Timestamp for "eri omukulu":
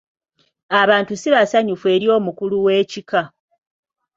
1.95-2.55